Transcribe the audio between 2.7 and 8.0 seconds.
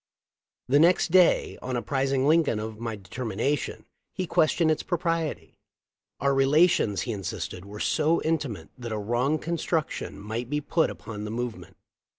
my determination, he questioned its propriety. Our relations, he insisted, were